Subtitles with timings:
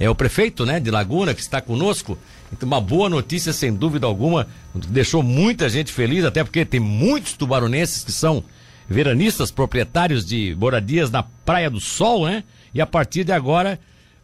[0.00, 2.18] é o prefeito, né, de Laguna, que está conosco.
[2.50, 7.34] Então, uma boa notícia, sem dúvida alguma, deixou muita gente feliz, até porque tem muitos
[7.34, 8.42] tubaronenses que são
[8.88, 12.42] veranistas, proprietários de moradias na Praia do Sol, né?
[12.72, 13.78] E a partir de agora,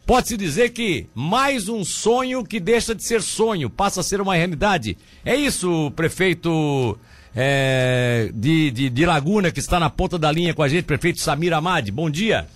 [0.07, 4.35] pode-se dizer que mais um sonho que deixa de ser sonho, passa a ser uma
[4.35, 4.97] realidade.
[5.25, 6.99] É isso, prefeito
[7.35, 11.21] é, de, de, de Laguna, que está na ponta da linha com a gente, prefeito
[11.21, 11.93] Samir Amadi.
[11.93, 12.49] Bom dia.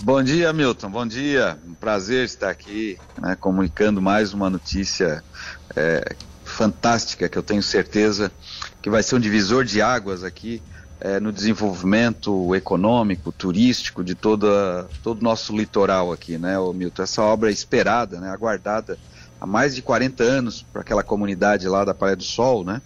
[0.00, 0.90] Bom dia, Milton.
[0.90, 1.58] Bom dia.
[1.66, 5.24] Um prazer estar aqui, né, comunicando mais uma notícia
[5.74, 8.30] é, fantástica que eu tenho certeza
[8.80, 10.62] que vai ser um divisor de águas aqui
[11.00, 17.02] é, no desenvolvimento econômico, turístico de toda, todo o nosso litoral aqui, né, Milton?
[17.02, 18.96] Essa obra é esperada, né, aguardada
[19.40, 22.80] há mais de 40 anos para aquela comunidade lá da Praia do Sol, né?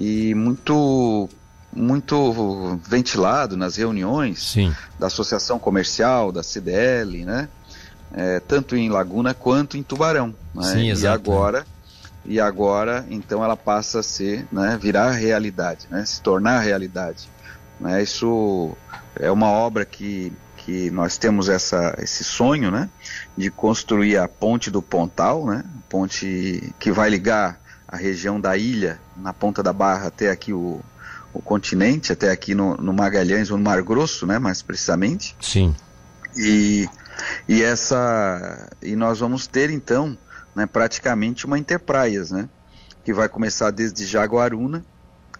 [0.00, 1.28] E muito
[1.72, 4.74] muito ventilado nas reuniões Sim.
[4.98, 7.48] da Associação Comercial, da CDL, né?
[8.12, 10.34] É, tanto em Laguna quanto em Tubarão.
[10.54, 10.62] Né?
[10.62, 11.66] Sim, e agora,
[12.24, 16.04] e agora, então ela passa a ser, né, virar realidade, né?
[16.06, 17.28] Se tornar realidade.
[17.78, 18.02] Né?
[18.02, 18.74] Isso
[19.14, 20.32] é uma obra que
[20.68, 22.90] que nós temos essa, esse sonho, né,
[23.34, 29.00] de construir a ponte do Pontal, né, ponte que vai ligar a região da ilha,
[29.16, 30.82] na ponta da barra até aqui o,
[31.32, 35.36] o continente, até aqui no, no Magalhães, ou no Mar Grosso, né, mais precisamente.
[35.40, 35.74] Sim.
[36.36, 36.88] E,
[37.48, 40.16] e essa e nós vamos ter então,
[40.54, 42.48] né, praticamente uma interpraias, né,
[43.04, 44.84] que vai começar desde Jaguaruna,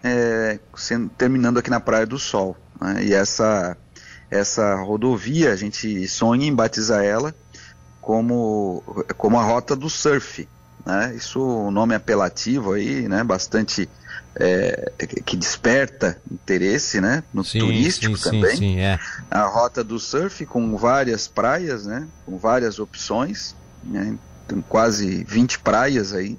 [0.02, 2.56] é, sendo, terminando aqui na Praia do Sol.
[2.80, 3.76] Né, e essa
[4.30, 7.34] essa rodovia a gente sonha em batizar ela
[8.00, 8.82] como
[9.16, 10.46] como a rota do surf,
[10.84, 11.14] né?
[11.14, 13.22] Isso um nome apelativo aí, né?
[13.24, 13.88] Bastante
[14.38, 14.92] é,
[15.24, 17.24] que desperta interesse, né?
[17.34, 18.56] No Sim, turístico sim, também.
[18.56, 18.98] Sim, é.
[19.30, 22.06] A rota do surf com várias praias, né?
[22.24, 24.16] Com várias opções, né?
[24.46, 26.38] Tem quase 20 praias aí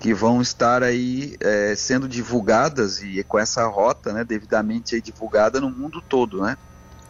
[0.00, 4.24] que vão estar aí é, sendo divulgadas e com essa rota, né?
[4.24, 6.56] Devidamente divulgada no mundo todo, né?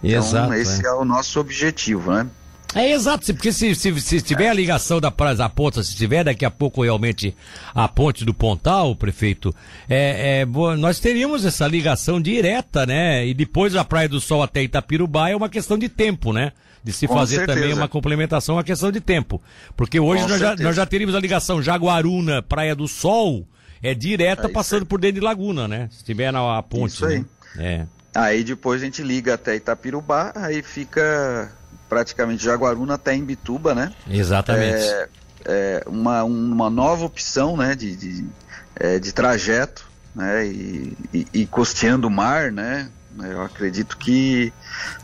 [0.03, 0.55] Então Exato.
[0.55, 0.89] esse é.
[0.89, 2.27] é o nosso objetivo, né?
[2.75, 6.25] É exato, porque se, se, se tiver a ligação da Praia da Ponta, se tiver
[6.25, 7.35] daqui a pouco realmente
[7.73, 9.55] a ponte do Pontal, prefeito,
[9.89, 10.47] é, é,
[10.77, 13.25] nós teríamos essa ligação direta, né?
[13.27, 16.53] E depois a Praia do Sol até Itapirubá é uma questão de tempo, né?
[16.83, 17.59] De se Com fazer certeza.
[17.61, 19.41] também uma complementação, uma questão de tempo.
[19.77, 23.47] Porque hoje nós já, nós já teríamos a ligação Jaguaruna, Praia do Sol,
[23.83, 25.89] é direta É passando por dentro de Laguna, né?
[25.93, 26.95] Se tiver na ponte.
[26.95, 27.19] Isso aí.
[27.21, 27.27] né?
[27.57, 27.87] É.
[28.15, 31.53] Aí depois a gente liga até Itapirubá, aí fica
[31.95, 33.93] praticamente Jaguaruna até Imbituba, né?
[34.11, 34.85] Exatamente.
[34.85, 35.09] É,
[35.45, 38.27] é uma, uma nova opção, né, de, de,
[38.75, 42.91] é, de trajeto, né, e, e, e costeando o mar, né?
[43.23, 44.53] Eu acredito que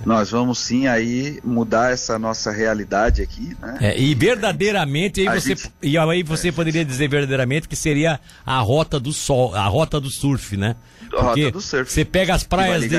[0.05, 3.79] nós vamos sim aí mudar essa nossa realidade aqui, né?
[3.81, 8.19] É, e verdadeiramente, aí A você, gente- e aí você poderia dizer verdadeiramente que seria
[8.45, 10.75] a rota do sol, a rota do surf, né?
[11.13, 11.91] A rota Porque do surf.
[11.93, 12.97] você pega as praias de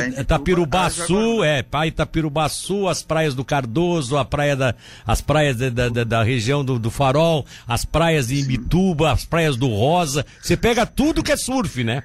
[0.89, 1.45] Sul, Jaguaruna.
[1.47, 5.89] é, para Itapirubá Sul, as praias do Cardoso, a praia da, as praias da, da,
[5.89, 10.55] da- da região do, do Farol, as praias de Imbituba, as praias do Rosa, você
[10.57, 12.03] pega tudo que é surf, né?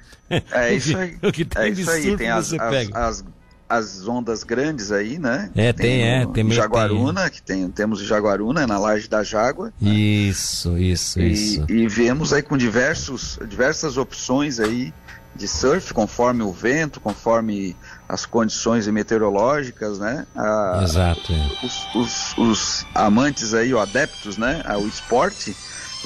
[0.51, 1.17] É isso aí.
[1.21, 2.17] O que tem é de isso aí.
[2.17, 3.25] Tem as, as, as,
[3.69, 5.49] as ondas grandes aí, né?
[5.55, 9.23] É, tem, é, o tem meio- Jaguaruna, que tem, temos o Jaguaruna na laje da
[9.23, 9.73] Jágua.
[9.81, 11.65] Isso, isso, isso.
[11.69, 14.93] E, e vemos aí com diversos, diversas opções aí
[15.35, 17.75] de surf, conforme o vento, conforme
[18.09, 20.25] as condições meteorológicas, né?
[20.35, 21.31] A- Exato.
[21.31, 21.65] é.
[21.65, 25.55] os, os- os amantes aí, ou adeptos, né, ao esporte,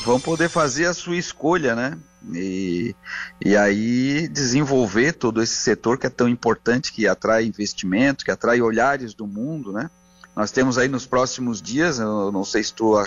[0.03, 1.97] vão poder fazer a sua escolha, né?
[2.33, 2.95] E,
[3.43, 8.61] e aí desenvolver todo esse setor que é tão importante, que atrai investimento, que atrai
[8.61, 9.89] olhares do mundo, né?
[10.35, 12.97] Nós temos aí nos próximos dias, eu não sei se tu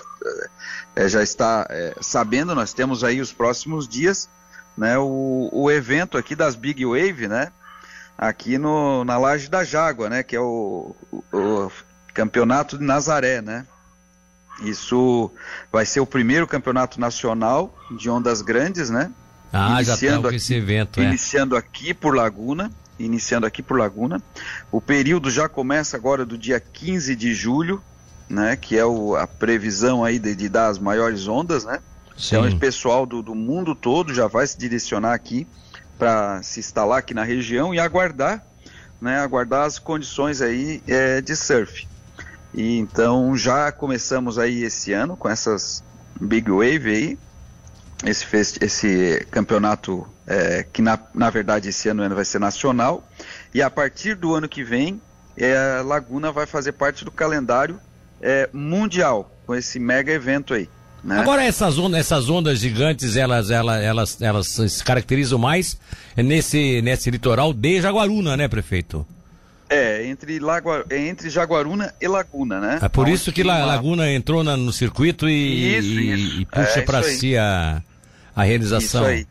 [0.96, 4.28] eh, já está eh, sabendo, nós temos aí os próximos dias,
[4.76, 7.50] né, o, o evento aqui das Big Wave, né?
[8.18, 10.22] Aqui no, na Laje da Jágua, né?
[10.22, 11.24] Que é o, o-
[11.66, 11.72] o
[12.12, 13.64] campeonato de Nazaré, né?
[14.62, 15.30] Isso
[15.72, 19.10] vai ser o primeiro campeonato nacional de ondas grandes, né?
[19.52, 21.04] Ah, já tá Iniciando com aqui- esse evento, é.
[21.04, 24.22] Iniciando aqui por Laguna, iniciando aqui por Laguna.
[24.70, 27.82] O período já começa agora do dia 15 de julho,
[28.28, 28.56] né?
[28.56, 31.80] Que é o- a previsão aí de, de dar as maiores ondas, né?
[32.16, 32.58] Então, Sim.
[32.58, 35.46] pessoal do, do mundo todo já vai se direcionar aqui
[35.98, 38.44] para se instalar aqui na região e aguardar,
[39.00, 41.86] né, aguardar as condições aí é, de surf.
[42.54, 45.82] E então já começamos aí esse ano com essas
[46.20, 47.18] big wave aí,
[48.04, 48.26] esse,
[48.60, 53.06] esse campeonato é, que na, na verdade esse ano vai ser nacional
[53.52, 55.00] e a partir do ano que vem
[55.36, 57.78] é, Laguna vai fazer parte do calendário
[58.22, 60.68] é, mundial com esse mega evento aí.
[61.02, 61.18] Né?
[61.18, 65.78] Agora essas ondas, essas ondas gigantes, elas, elas, elas, elas se caracterizam mais
[66.16, 69.06] nesse, nesse litoral de Jaguaruna, né, prefeito?
[70.04, 72.78] É, entre, Lago, é entre Jaguaruna e Laguna, né?
[72.82, 76.40] É por isso que La, Laguna entrou na, no circuito e, Isso, isso.
[76.40, 77.82] e puxa É, para si a,
[78.34, 79.02] a realização.
[79.02, 79.26] Isso aí.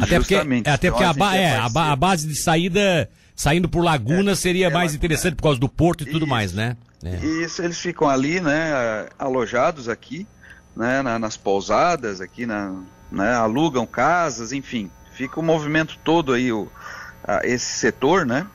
[0.00, 0.34] Até porque,
[0.66, 3.82] até porque Então, a, ba- gente é, a, ba- a base de saída, saindo por
[3.82, 6.76] Laguna, seria é mais interessante por causa do porto e tudo mais, né?
[7.02, 7.16] É.
[7.44, 10.26] Isso, eles ficam ali, né, alojados aqui,
[10.76, 12.74] né, na- nas pousadas aqui, na,
[13.10, 16.68] né, alugam casas, enfim, fica o movimento todo aí, o,
[17.24, 18.46] a- esse setor, né,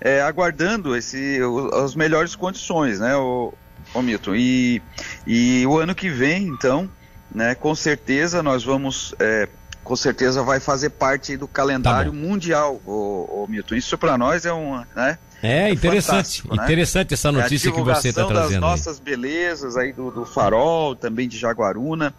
[0.00, 3.52] é, aguardando esse, o- as melhores condições, né, o,
[3.94, 4.34] o Milton.
[4.34, 4.80] E,
[5.26, 6.88] e o ano que vem, então,
[7.34, 9.48] né, com certeza nós vamos, é,
[9.84, 13.74] com certeza vai fazer parte aí do calendário Tá mundial, o, Milton.
[13.74, 16.62] Isso para nós é um, né, É, É interessante, né?
[16.64, 18.42] interessante essa é notícia que você está trazendo.
[18.46, 18.60] das aí.
[18.60, 22.14] nossas belezas aí do, do farol, também de Jaguaruna,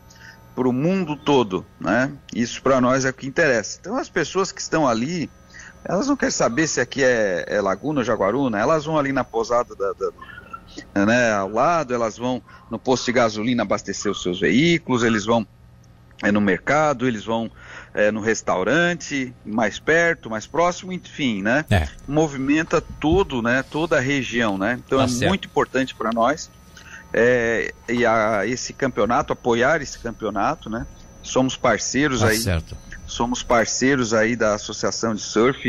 [0.55, 2.11] para o mundo todo, né?
[2.35, 3.77] Isso para nós é o que interessa.
[3.79, 5.29] Então as pessoas que estão ali,
[5.83, 9.23] elas não querem saber se aqui é, é Laguna ou Jaguaruna, elas vão ali na
[9.23, 14.39] pousada da, da- né, ao lado, elas vão no posto de gasolina abastecer os seus
[14.39, 15.45] veículos, eles vão
[16.23, 17.51] é, no mercado, eles vão
[17.93, 21.65] é, no restaurante, mais perto, mais próximo, enfim, né?
[21.69, 21.87] É.
[22.07, 24.79] movimenta tudo, né, toda a região, né?
[24.85, 25.27] Então Tá é certo.
[25.27, 26.49] muito importante para nós
[27.13, 30.85] é, e a, esse campeonato, apoiar esse campeonato, né?
[31.23, 32.77] Somos parceiros Tá aí, certo.
[33.11, 35.61] Somos parceiros aí da Associação de Surf,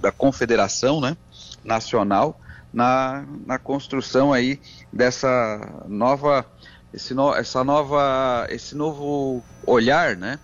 [0.00, 1.16] da Confederação, né,
[1.64, 2.38] Nacional,
[2.72, 4.60] na, na construção aí
[4.92, 6.44] dessa nova,
[6.92, 10.38] esse no, essa nova, esse novo olhar, né,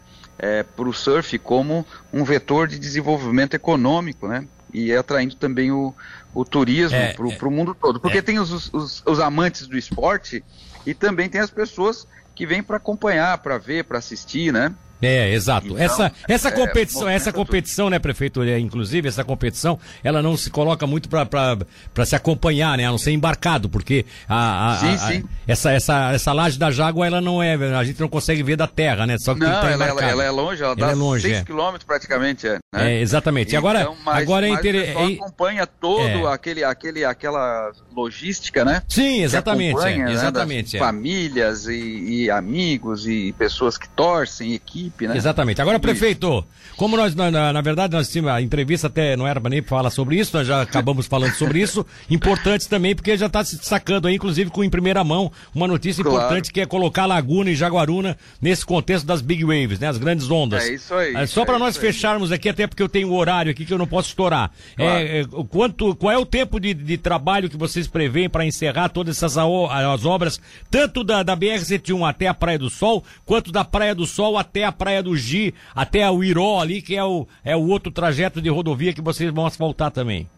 [0.74, 5.94] para o surf como um vetor de desenvolvimento econômico, né, e atraindo também o,
[6.34, 8.22] o turismo É, para o mundo todo, porque é.
[8.22, 10.42] tem os, os, os amantes do esporte
[10.86, 14.74] e também tem as pessoas que vêm para acompanhar, para ver, para assistir, né?
[15.00, 15.66] É, exato.
[15.68, 20.20] Então, essa essa é, competição, movimenta essa competição, né, prefeito, é, inclusive essa competição, ela
[20.20, 24.76] não se coloca muito para se acompanhar, né, a não ser embarcado, porque a, a-
[24.78, 25.24] Sim, a- sim.
[25.46, 28.66] essa essa essa laje da Jágua, ela não é, a gente não consegue ver da
[28.66, 30.10] terra, né, só que Não, estar ela, ela- embarcado.
[30.12, 31.44] ela é longe, ela, Ela dá é longe, 6 é.
[31.44, 32.58] quilômetros praticamente, é.
[32.74, 32.94] né?
[32.96, 33.52] É, exatamente.
[33.52, 35.14] E agora, Então, mas- agora é interessante.
[35.20, 36.32] acompanha todo É.
[36.32, 38.82] aquele, aquele, aquela logística, né?
[38.88, 40.72] Sim, exatamente, é, né, exatamente.
[40.72, 40.78] das é.
[40.84, 44.54] Famílias e, e amigos e pessoas que torcem,
[44.88, 45.16] equipe, né?
[45.16, 45.60] Exatamente.
[45.60, 46.44] Agora, prefeito,
[46.76, 49.62] como nós, na, na- na verdade, nós tínhamos a entrevista até não era para nem
[49.62, 51.84] falar sobre isso, nós já acabamos falando sobre isso.
[52.10, 56.02] Importante também, porque já está se destacando aí, inclusive com em primeira mão, uma notícia
[56.02, 56.18] Claro.
[56.18, 59.88] importante que é colocar Laguna e Jaguaruna nesse contexto das big waves, né?
[59.88, 60.64] As grandes ondas.
[60.64, 61.92] É isso aí, É, só para é nós isso aí.
[61.92, 64.50] fecharmos aqui, até porque eu tenho o horário aqui que eu não posso estourar.
[64.76, 64.90] Claro.
[64.98, 68.44] É, é, o quanto, qual é o tempo de, de trabalho que vocês preveem para
[68.46, 73.50] encerrar todas essas as obras, tanto da, da BR-101 até a Praia do Sol, quanto
[73.52, 77.04] da Praia do Sol até a Praia do Gi, até o Iró ali, que é
[77.04, 80.28] o, é o outro trajeto de rodovia que vocês vão asfaltar também.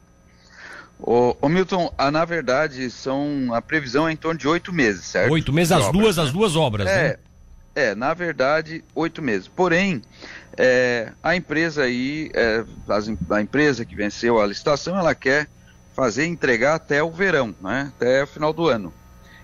[1.02, 5.04] Ô, ô, Milton, ah, na verdade, são, a previsão é em torno de oito meses,
[5.04, 5.32] certo?
[5.32, 6.22] Oito meses, De as obras, duas, né?
[6.22, 7.06] as duas obras, né?
[7.06, 7.18] É,
[7.74, 9.48] é, na verdade, oito meses.
[9.48, 10.02] Porém,
[10.56, 15.48] é, a empresa aí, é, as a empresa que venceu a licitação, ela quer
[15.94, 17.92] fazer entregar até o verão, né?
[17.96, 18.92] Até o final do ano.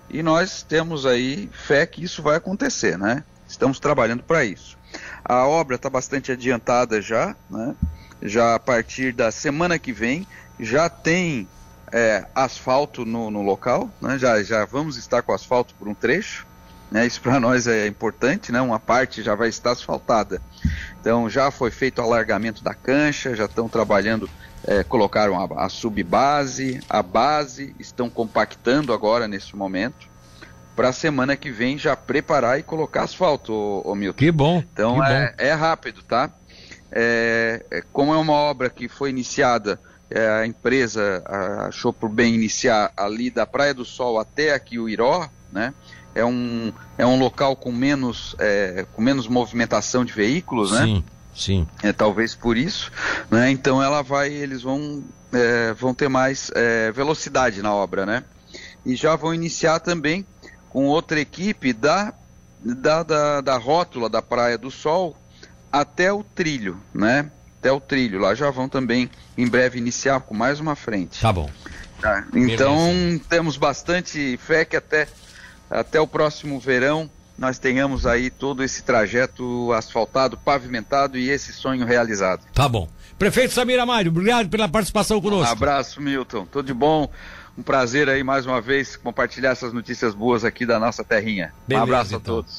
[0.09, 3.23] E nós temos aí fé que isso vai acontecer, né?
[3.47, 4.77] Estamos trabalhando para isso.
[5.23, 7.75] A obra está bastante adiantada já, né?
[8.21, 10.27] Já a partir da semana que vem
[10.59, 11.47] já tem
[11.91, 14.17] é, asfalto no, no local, né?
[14.17, 16.45] Já, já vamos estar com asfalto por um trecho,
[16.91, 17.05] né?
[17.05, 18.59] Isso para nós é importante, né?
[18.59, 20.41] Uma parte já vai estar asfaltada.
[20.99, 24.29] Então já foi feito o alargamento da cancha, já estão trabalhando,
[24.65, 30.16] é, colocaram a, a subbase, a base, estão compactando agora nesse momento
[30.77, 34.19] para a semana que vem já preparar e colocar asfalto, ô, ô Milton.
[34.19, 34.63] Que bom.
[34.71, 35.33] Então que é, bom.
[35.39, 36.29] é rápido, tá?
[36.91, 41.23] É, é, como é uma obra que foi iniciada, é, a empresa
[41.67, 45.73] achou por bem iniciar ali da Praia do Sol até aqui o Iró, né?
[46.13, 50.83] É um, é um local com menos, é, com menos movimentação de veículos, né?
[50.83, 51.03] Sim,
[51.33, 51.67] sim.
[51.81, 52.91] É, talvez por isso,
[53.31, 53.49] né?
[53.49, 55.03] Então ela vai, eles vão,
[55.33, 56.51] é, vão ter mais
[56.93, 58.23] velocidade na obra, né?
[58.85, 60.25] E já vão iniciar também
[60.77, 62.13] com outra equipe da,
[62.63, 65.17] da, da, da rótula da Praia do Sol
[65.71, 67.31] até o trilho, né?
[67.57, 68.19] Até o trilho.
[68.19, 71.19] Lá já vão também em breve iniciar com mais uma frente.
[71.19, 71.49] Tá bom.
[71.99, 72.27] Tá?
[72.31, 75.07] Então temos bastante fé que até,
[75.67, 81.87] até o próximo verão nós tenhamos aí todo esse trajeto asfaltado, pavimentado e esse sonho
[81.87, 82.45] realizado.
[82.53, 82.87] Tá bom.
[83.17, 85.51] Prefeito Samir Amário, obrigado pela participação Um conosco.
[85.53, 86.45] abraço, Milton.
[86.45, 87.09] Tudo de bom.
[87.57, 91.51] Um prazer aí mais uma vez compartilhar essas notícias boas aqui da nossa terrinha.
[91.67, 92.19] Beleza, um abraço então.
[92.19, 92.55] a todos.